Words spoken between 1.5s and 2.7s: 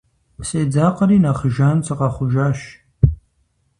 жан сыкъэхъужащ.